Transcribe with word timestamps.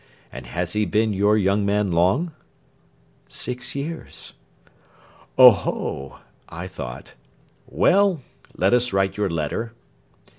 And 0.31 0.47
has 0.47 0.73
he 0.73 0.83
been 0.85 1.13
your 1.13 1.37
young 1.37 1.63
man 1.63 1.91
long?" 1.91 2.31
"Six 3.27 3.75
years." 3.75 4.33
"Oh, 5.37 5.51
ho!" 5.51 6.17
I 6.49 6.65
thought. 6.65 7.13
"Well, 7.67 8.21
let 8.57 8.73
us 8.73 8.93
write 8.93 9.15
your 9.15 9.29
letter..." 9.29 9.73